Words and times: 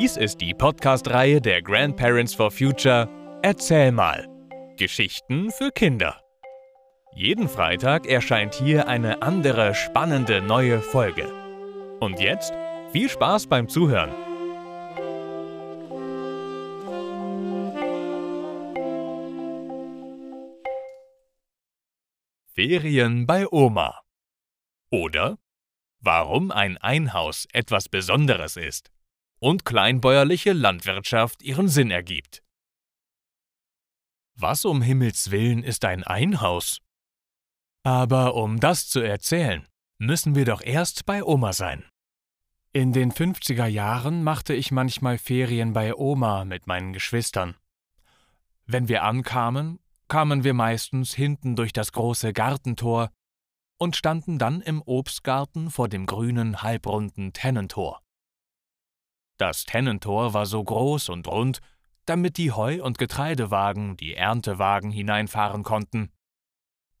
Dies 0.00 0.16
ist 0.16 0.40
die 0.40 0.54
Podcast-Reihe 0.54 1.42
der 1.42 1.60
Grandparents 1.60 2.32
for 2.32 2.50
Future 2.50 3.06
Erzähl 3.42 3.92
mal. 3.92 4.26
Geschichten 4.78 5.50
für 5.50 5.70
Kinder. 5.72 6.22
Jeden 7.14 7.50
Freitag 7.50 8.06
erscheint 8.06 8.54
hier 8.54 8.88
eine 8.88 9.20
andere 9.20 9.74
spannende 9.74 10.40
neue 10.40 10.80
Folge. 10.80 11.30
Und 12.00 12.18
jetzt 12.18 12.54
viel 12.92 13.10
Spaß 13.10 13.46
beim 13.48 13.68
Zuhören. 13.68 14.10
Ferien 22.54 23.26
bei 23.26 23.46
Oma. 23.46 24.00
Oder 24.90 25.36
warum 25.98 26.50
ein 26.50 26.78
Einhaus 26.78 27.46
etwas 27.52 27.90
Besonderes 27.90 28.56
ist 28.56 28.90
und 29.40 29.64
kleinbäuerliche 29.64 30.52
Landwirtschaft 30.52 31.42
ihren 31.42 31.68
Sinn 31.68 31.90
ergibt. 31.90 32.42
Was 34.34 34.64
um 34.64 34.80
Himmels 34.80 35.30
willen 35.30 35.62
ist 35.64 35.84
ein 35.84 36.04
Einhaus? 36.04 36.80
Aber 37.82 38.34
um 38.34 38.60
das 38.60 38.88
zu 38.88 39.00
erzählen, 39.00 39.66
müssen 39.98 40.34
wir 40.34 40.44
doch 40.44 40.62
erst 40.62 41.06
bei 41.06 41.24
Oma 41.24 41.52
sein. 41.52 41.84
In 42.72 42.92
den 42.92 43.10
50er 43.10 43.66
Jahren 43.66 44.22
machte 44.22 44.54
ich 44.54 44.70
manchmal 44.70 45.18
Ferien 45.18 45.72
bei 45.72 45.94
Oma 45.94 46.44
mit 46.44 46.66
meinen 46.66 46.92
Geschwistern. 46.92 47.56
Wenn 48.66 48.88
wir 48.88 49.02
ankamen, 49.02 49.80
kamen 50.08 50.44
wir 50.44 50.54
meistens 50.54 51.14
hinten 51.14 51.56
durch 51.56 51.72
das 51.72 51.92
große 51.92 52.32
Gartentor 52.32 53.10
und 53.78 53.96
standen 53.96 54.38
dann 54.38 54.60
im 54.60 54.82
Obstgarten 54.82 55.70
vor 55.70 55.88
dem 55.88 56.06
grünen, 56.06 56.62
halbrunden 56.62 57.32
Tennentor. 57.32 58.02
Das 59.40 59.64
Tennentor 59.64 60.34
war 60.34 60.44
so 60.44 60.62
groß 60.62 61.08
und 61.08 61.26
rund, 61.26 61.60
damit 62.04 62.36
die 62.36 62.52
Heu- 62.52 62.82
und 62.82 62.98
Getreidewagen, 62.98 63.96
die 63.96 64.14
Erntewagen 64.14 64.90
hineinfahren 64.90 65.62
konnten. 65.62 66.12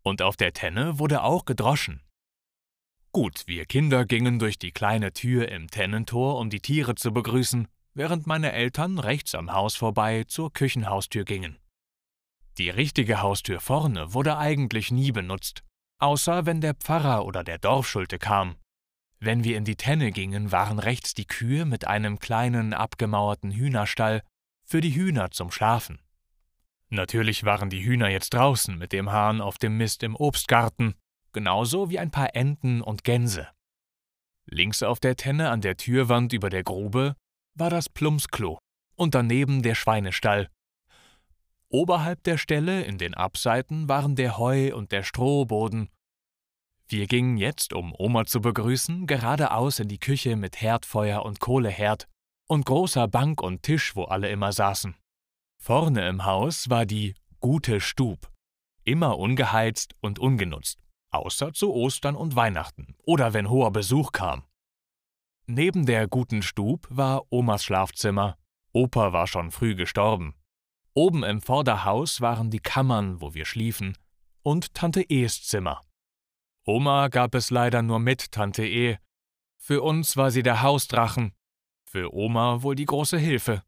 Und 0.00 0.22
auf 0.22 0.38
der 0.38 0.54
Tenne 0.54 0.98
wurde 0.98 1.22
auch 1.22 1.44
gedroschen. 1.44 2.00
Gut, 3.12 3.42
wir 3.46 3.66
Kinder 3.66 4.06
gingen 4.06 4.38
durch 4.38 4.58
die 4.58 4.72
kleine 4.72 5.12
Tür 5.12 5.50
im 5.50 5.68
Tennentor, 5.68 6.38
um 6.38 6.48
die 6.48 6.60
Tiere 6.60 6.94
zu 6.94 7.12
begrüßen, 7.12 7.68
während 7.92 8.26
meine 8.26 8.52
Eltern 8.52 8.98
rechts 8.98 9.34
am 9.34 9.52
Haus 9.52 9.76
vorbei 9.76 10.24
zur 10.24 10.50
Küchenhaustür 10.50 11.26
gingen. 11.26 11.58
Die 12.56 12.70
richtige 12.70 13.20
Haustür 13.20 13.60
vorne 13.60 14.14
wurde 14.14 14.38
eigentlich 14.38 14.90
nie 14.90 15.12
benutzt, 15.12 15.62
außer 15.98 16.46
wenn 16.46 16.62
der 16.62 16.72
Pfarrer 16.72 17.26
oder 17.26 17.44
der 17.44 17.58
Dorfschulte 17.58 18.18
kam. 18.18 18.56
Wenn 19.22 19.44
wir 19.44 19.58
in 19.58 19.64
die 19.64 19.76
Tenne 19.76 20.12
gingen, 20.12 20.50
waren 20.50 20.78
rechts 20.78 21.12
die 21.12 21.26
Kühe 21.26 21.66
mit 21.66 21.86
einem 21.86 22.18
kleinen 22.18 22.72
abgemauerten 22.72 23.52
Hühnerstall 23.52 24.22
für 24.64 24.80
die 24.80 24.94
Hühner 24.94 25.30
zum 25.30 25.50
Schlafen. 25.50 26.00
Natürlich 26.88 27.44
waren 27.44 27.68
die 27.68 27.84
Hühner 27.84 28.08
jetzt 28.08 28.32
draußen 28.32 28.78
mit 28.78 28.92
dem 28.92 29.12
Hahn 29.12 29.42
auf 29.42 29.58
dem 29.58 29.76
Mist 29.76 30.02
im 30.02 30.16
Obstgarten, 30.16 30.94
genauso 31.32 31.90
wie 31.90 31.98
ein 31.98 32.10
paar 32.10 32.34
Enten 32.34 32.80
und 32.80 33.04
Gänse. 33.04 33.48
Links 34.46 34.82
auf 34.82 35.00
der 35.00 35.16
Tenne 35.16 35.50
an 35.50 35.60
der 35.60 35.76
Türwand 35.76 36.32
über 36.32 36.48
der 36.48 36.64
Grube 36.64 37.14
war 37.54 37.68
das 37.68 37.90
Plumpsklo 37.90 38.58
und 38.96 39.14
daneben 39.14 39.62
der 39.62 39.74
Schweinestall. 39.74 40.48
Oberhalb 41.68 42.24
der 42.24 42.38
Ställe 42.38 42.82
in 42.82 42.96
den 42.96 43.14
Abseiten 43.14 43.88
waren 43.88 44.16
der 44.16 44.38
Heu 44.38 44.74
und 44.74 44.92
der 44.92 45.04
Strohboden 45.04 45.90
wir 46.92 47.06
gingen 47.06 47.36
jetzt, 47.36 47.72
um 47.72 47.94
Oma 47.96 48.26
zu 48.26 48.40
begrüßen, 48.40 49.06
geradeaus 49.06 49.78
in 49.78 49.88
die 49.88 49.98
Küche 49.98 50.36
mit 50.36 50.60
Herdfeuer 50.60 51.24
und 51.24 51.40
Kohleherd 51.40 52.06
und 52.46 52.66
großer 52.66 53.08
Bank 53.08 53.42
und 53.42 53.62
Tisch, 53.62 53.94
wo 53.96 54.04
alle 54.04 54.30
immer 54.30 54.52
saßen. 54.52 54.96
Vorne 55.62 56.08
im 56.08 56.24
Haus 56.24 56.70
war 56.70 56.86
die 56.86 57.14
gute 57.38 57.80
Stub, 57.80 58.30
immer 58.84 59.18
ungeheizt 59.18 59.94
und 60.00 60.18
ungenutzt, 60.18 60.80
außer 61.10 61.52
zu 61.52 61.72
Ostern 61.72 62.16
und 62.16 62.36
Weihnachten 62.36 62.96
oder 63.04 63.32
wenn 63.34 63.50
hoher 63.50 63.70
Besuch 63.70 64.12
kam. 64.12 64.44
Neben 65.46 65.86
der 65.86 66.08
guten 66.08 66.42
Stub 66.42 66.86
war 66.90 67.24
Omas 67.30 67.64
Schlafzimmer, 67.64 68.36
Opa 68.72 69.12
war 69.12 69.26
schon 69.26 69.50
früh 69.50 69.74
gestorben. 69.74 70.34
Oben 70.94 71.24
im 71.24 71.40
Vorderhaus 71.40 72.20
waren 72.20 72.50
die 72.50 72.60
Kammern, 72.60 73.20
wo 73.20 73.34
wir 73.34 73.44
schliefen, 73.44 73.96
und 74.42 74.74
Tante 74.74 75.02
E's 75.08 75.42
Zimmer. 75.44 75.82
Oma 76.70 77.08
gab 77.08 77.34
es 77.34 77.50
leider 77.50 77.82
nur 77.82 77.98
mit 77.98 78.30
Tante 78.30 78.64
E. 78.64 78.98
Für 79.58 79.82
uns 79.82 80.16
war 80.16 80.30
sie 80.30 80.44
der 80.44 80.62
Hausdrachen, 80.62 81.32
für 81.84 82.14
Oma 82.14 82.62
wohl 82.62 82.76
die 82.76 82.84
große 82.84 83.18
Hilfe. 83.18 83.64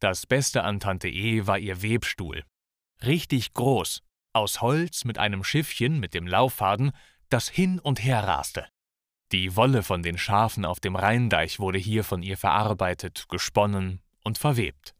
Das 0.00 0.24
Beste 0.24 0.64
an 0.64 0.80
Tante 0.80 1.10
E 1.10 1.46
war 1.46 1.58
ihr 1.58 1.82
Webstuhl. 1.82 2.44
Richtig 3.04 3.52
groß, 3.52 4.00
aus 4.32 4.62
Holz 4.62 5.04
mit 5.04 5.18
einem 5.18 5.44
Schiffchen 5.44 6.00
mit 6.00 6.14
dem 6.14 6.26
Lauffaden, 6.26 6.92
das 7.28 7.50
hin 7.50 7.78
und 7.78 8.02
her 8.02 8.26
raste. 8.26 8.66
Die 9.30 9.54
Wolle 9.54 9.82
von 9.82 10.02
den 10.02 10.16
Schafen 10.16 10.64
auf 10.64 10.80
dem 10.80 10.96
Rheindeich 10.96 11.60
wurde 11.60 11.78
hier 11.78 12.04
von 12.04 12.22
ihr 12.22 12.38
verarbeitet, 12.38 13.26
gesponnen 13.28 14.00
und 14.22 14.38
verwebt. 14.38 14.94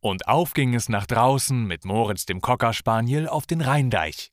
Und 0.00 0.26
auf 0.26 0.54
ging 0.54 0.74
es 0.74 0.88
nach 0.88 1.06
draußen 1.06 1.64
mit 1.64 1.84
Moritz 1.84 2.26
dem 2.26 2.40
Cockerspaniel 2.40 3.28
auf 3.28 3.46
den 3.46 3.60
Rheindeich. 3.60 4.32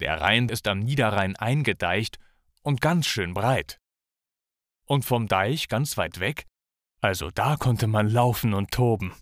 Der 0.00 0.20
Rhein 0.20 0.48
ist 0.48 0.68
am 0.68 0.80
Niederrhein 0.80 1.36
eingedeicht 1.36 2.18
und 2.62 2.80
ganz 2.80 3.06
schön 3.06 3.34
breit. 3.34 3.80
Und 4.84 5.04
vom 5.04 5.26
Deich 5.28 5.68
ganz 5.68 5.96
weit 5.96 6.20
weg, 6.20 6.46
also 7.00 7.30
da 7.30 7.56
konnte 7.56 7.86
man 7.86 8.08
laufen 8.08 8.54
und 8.54 8.70
toben. 8.70 9.14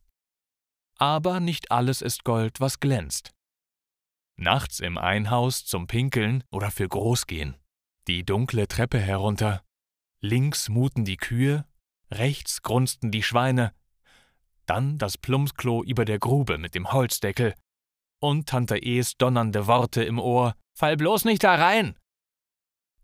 Aber 0.96 1.40
nicht 1.40 1.70
alles 1.70 2.02
ist 2.02 2.24
Gold, 2.24 2.60
was 2.60 2.80
glänzt. 2.80 3.32
Nachts 4.36 4.80
im 4.80 4.98
Einhaus 4.98 5.64
zum 5.64 5.86
Pinkeln 5.86 6.44
oder 6.50 6.70
für 6.70 6.88
Großgehen. 6.88 7.56
Die 8.08 8.24
dunkle 8.24 8.68
Treppe 8.68 8.98
herunter. 8.98 9.62
Links 10.20 10.68
muten 10.68 11.04
die 11.04 11.16
Kühe, 11.16 11.64
rechts 12.10 12.62
grunzten 12.62 13.10
die 13.10 13.22
Schweine. 13.22 13.72
Dann 14.66 14.98
das 14.98 15.18
Plumpsklo 15.18 15.82
über 15.84 16.04
der 16.04 16.18
Grube 16.18 16.58
mit 16.58 16.74
dem 16.74 16.92
Holzdeckel. 16.92 17.54
Und 18.24 18.48
Tante 18.48 18.78
E's 18.78 19.18
donnernde 19.18 19.66
Worte 19.66 20.02
im 20.02 20.18
Ohr. 20.18 20.56
Fall 20.72 20.96
bloß 20.96 21.26
nicht 21.26 21.44
da 21.44 21.56
rein! 21.56 21.94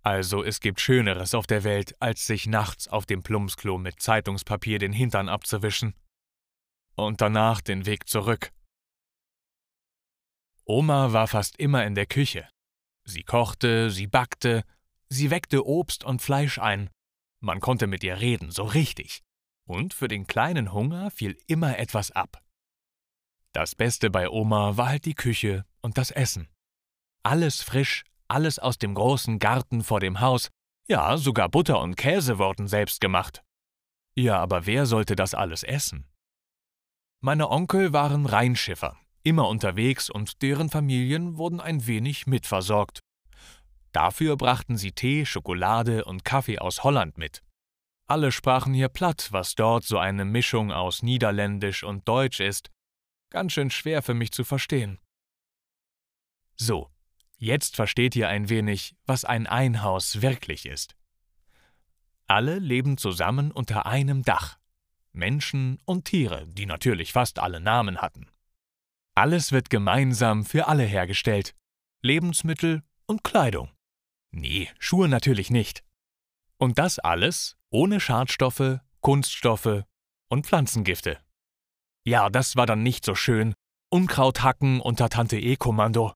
Also 0.01 0.43
es 0.43 0.61
gibt 0.61 0.81
Schöneres 0.81 1.35
auf 1.35 1.47
der 1.47 1.63
Welt, 1.63 1.95
als 2.01 2.25
sich 2.25 2.47
nachts 2.47 2.89
auf 2.89 3.05
dem 3.05 3.23
Plumpsklo 3.23 3.77
mit 3.77 4.01
Zeitungspapier 4.01 4.79
den 4.79 4.95
Hintern 4.95 5.29
abzuwischen. 5.29 5.93
Und 6.95 7.21
danach 7.21 7.61
den 7.61 7.85
Weg 7.85 8.09
zurück. 8.09 8.51
Oma 10.65 11.13
war 11.13 11.29
fast 11.29 11.59
immer 11.59 11.85
in 11.85 11.95
der 11.95 12.07
Küche. 12.07 12.49
Sie 13.05 13.23
kochte, 13.23 13.91
sie 13.91 14.07
backte, 14.07 14.65
sie 15.11 15.31
weckte 15.31 15.67
Obst 15.67 16.03
und 16.03 16.23
Fleisch 16.23 16.59
ein. 16.59 16.89
Man 17.41 17.61
konnte 17.61 17.87
mit 17.87 18.03
ihr 18.05 18.23
reden, 18.23 18.51
so 18.51 18.63
richtig. 18.63 19.21
Und 19.69 19.93
für 19.93 20.09
den 20.09 20.27
kleinen 20.27 20.73
Hunger 20.73 21.11
fiel 21.11 21.37
immer 21.47 21.79
etwas 21.79 22.11
ab. 22.11 22.43
Das 23.53 23.75
Beste 23.75 24.11
bei 24.11 24.29
Oma 24.29 24.77
war 24.77 24.89
halt 24.89 25.05
die 25.05 25.15
Küche 25.15 25.65
und 25.81 25.99
das 25.99 26.11
Essen. 26.11 26.49
Alles 27.23 27.63
frisch, 27.63 28.05
alles 28.29 28.59
aus 28.59 28.79
dem 28.79 28.95
großen 28.95 29.39
Garten 29.39 29.83
vor 29.83 30.01
dem 30.01 30.21
Haus, 30.21 30.51
ja, 30.89 31.17
sogar 31.17 31.49
Butter 31.49 31.81
und 31.81 31.97
Käse 31.97 32.39
wurden 32.39 32.67
selbst 32.67 33.01
gemacht. 33.01 33.43
Ja, 34.17 34.39
aber 34.39 34.67
wer 34.67 34.87
sollte 34.87 35.15
das 35.15 35.35
alles 35.35 35.63
essen? 35.63 36.07
Meine 37.23 37.51
Onkel 37.51 37.93
waren 37.93 38.27
Rheinschiffer, 38.27 38.97
immer 39.23 39.49
unterwegs 39.49 40.11
und 40.11 40.43
deren 40.43 40.69
Familien 40.69 41.37
wurden 41.37 41.61
ein 41.61 41.87
wenig 41.87 42.27
mitversorgt. 42.27 43.01
Dafür 43.93 44.37
brachten 44.37 44.77
sie 44.77 44.93
Tee, 44.93 45.27
Schokolade 45.27 46.05
und 46.05 46.25
Kaffee 46.25 46.59
aus 46.59 46.83
Holland 46.83 47.19
mit. 47.19 47.43
Alle 48.09 48.33
sprachen 48.33 48.75
hier 48.75 48.89
platt, 48.89 49.29
was 49.31 49.55
dort 49.55 49.85
so 49.85 49.99
eine 49.99 50.25
Mischung 50.25 50.73
aus 50.73 51.03
Niederländisch 51.03 51.85
und 51.85 52.09
Deutsch 52.09 52.41
ist. 52.41 52.71
Ganz 53.31 53.53
schön 53.53 53.71
schwer 53.71 54.03
für 54.03 54.15
mich 54.15 54.33
zu 54.33 54.45
verstehen. 54.45 54.99
So, 56.57 56.91
Jetzt 57.43 57.77
versteht 57.77 58.15
ihr 58.17 58.29
ein 58.29 58.51
wenig, 58.51 58.95
was 59.07 59.25
ein 59.25 59.47
Einhaus 59.47 60.21
wirklich 60.21 60.67
ist. 60.67 60.95
Alle 62.27 62.59
leben 62.59 62.99
zusammen 62.99 63.51
unter 63.51 63.87
einem 63.87 64.23
Dach. 64.23 64.59
Menschen 65.13 65.79
und 65.87 66.05
Tiere, 66.05 66.47
die 66.47 66.67
natürlich 66.67 67.15
fast 67.15 67.39
alle 67.39 67.59
Namen 67.59 68.03
hatten. 68.03 68.29
Alles 69.15 69.53
wird 69.53 69.71
gemeinsam 69.71 70.45
für 70.45 70.69
alle 70.69 70.83
hergestellt. 70.83 71.55
Lebensmittel 72.03 72.83
und 73.07 73.25
Kleidung. 73.25 73.71
Nee, 74.33 74.69
Schuhe 74.79 75.09
natürlich 75.09 75.51
nicht. 75.51 75.83
Und 76.59 76.79
das 76.79 76.99
alles 76.99 77.57
ohne 77.71 78.01
Schadstoffe, 78.01 78.81
Kunststoffe 79.01 79.85
und 80.29 80.47
Pflanzengifte. 80.47 81.19
Ja, 82.11 82.29
das 82.29 82.57
war 82.57 82.67
dann 82.67 82.83
nicht 82.83 83.05
so 83.05 83.15
schön. 83.15 83.55
Unkraut 83.89 84.43
hacken 84.43 84.81
unter 84.81 85.09
Tante 85.11 85.39
E-Kommando. 85.39 86.13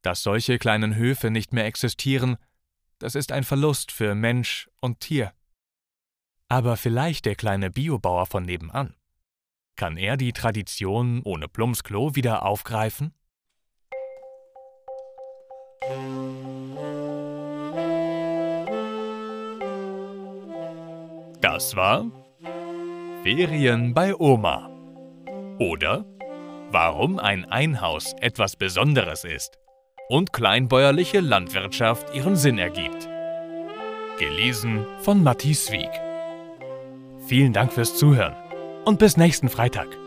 Dass 0.00 0.22
solche 0.22 0.58
kleinen 0.58 0.94
Höfe 0.94 1.30
nicht 1.30 1.52
mehr 1.52 1.66
existieren, 1.66 2.38
das 2.98 3.14
ist 3.14 3.30
ein 3.30 3.44
Verlust 3.44 3.92
für 3.92 4.14
Mensch 4.14 4.70
und 4.80 5.00
Tier. 5.00 5.34
Aber 6.48 6.78
vielleicht 6.78 7.26
der 7.26 7.34
kleine 7.34 7.70
Biobauer 7.70 8.24
von 8.24 8.44
nebenan. 8.44 8.96
Kann 9.76 9.98
er 9.98 10.16
die 10.16 10.32
Tradition 10.32 11.20
ohne 11.24 11.46
Plumpsklo 11.46 12.14
wieder 12.14 12.42
aufgreifen? 12.42 13.12
Das 21.42 21.76
war 21.76 22.23
Ferien 23.24 23.94
bei 23.94 24.14
Oma. 24.14 24.68
Oder 25.58 26.04
warum 26.70 27.18
ein 27.18 27.46
Einhaus 27.46 28.14
etwas 28.20 28.54
Besonderes 28.54 29.24
ist 29.24 29.56
und 30.10 30.34
kleinbäuerliche 30.34 31.20
Landwirtschaft 31.20 32.14
ihren 32.14 32.36
Sinn 32.36 32.58
ergibt. 32.58 33.08
Gelesen 34.18 34.84
von 35.00 35.22
Matthias 35.22 35.72
Wieg. 35.72 35.88
Vielen 37.26 37.54
Dank 37.54 37.72
fürs 37.72 37.96
Zuhören 37.96 38.34
und 38.84 38.98
bis 38.98 39.16
nächsten 39.16 39.48
Freitag. 39.48 40.03